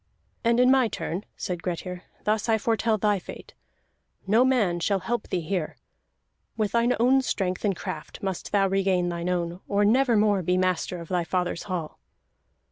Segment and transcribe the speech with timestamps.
[0.43, 3.53] "And in my turn," said Grettir, "thus I foretell thy fate.
[4.25, 5.77] No man shall help thee here.
[6.57, 10.57] With thine own strength and craft must thou regain thine own, or never more be
[10.57, 11.99] master of thy fathers hall!"